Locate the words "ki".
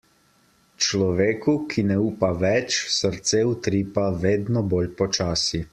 1.73-1.83